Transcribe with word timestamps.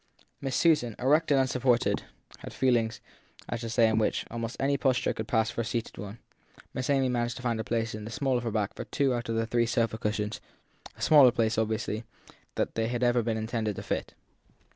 Miss 0.41 0.55
Susan, 0.55 0.95
erect 0.97 1.29
and 1.29 1.39
unsupported, 1.39 2.01
had 2.39 2.53
feelings 2.55 3.01
as 3.47 3.61
to 3.61 3.67
the 3.67 3.79
way 3.83 3.87
in 3.87 3.99
which, 3.99 4.23
in 4.23 4.29
almost 4.31 4.57
any 4.59 4.75
posture 4.75 5.11
that 5.11 5.17
could 5.17 5.27
pass 5.27 5.51
for 5.51 5.61
a 5.61 5.63
seated 5.63 5.99
one, 5.99 6.17
Miss 6.73 6.89
Amy 6.89 7.07
managed 7.07 7.35
to 7.35 7.43
find 7.43 7.59
a 7.59 7.63
place 7.63 7.93
in 7.93 8.03
the 8.03 8.09
small 8.09 8.35
of 8.35 8.43
her 8.43 8.49
back 8.49 8.73
for 8.73 8.85
two 8.85 9.13
out 9.13 9.29
of 9.29 9.35
the 9.35 9.45
three 9.45 9.67
sofa 9.67 9.99
cushions 9.99 10.41
a 10.97 11.03
smaller 11.03 11.29
place, 11.31 11.55
obviously, 11.55 12.03
than 12.55 12.69
they 12.73 12.87
had 12.87 13.03
ever 13.03 13.21
been 13.21 13.37
intended 13.37 13.75
to 13.75 13.83
fit. 13.83 14.15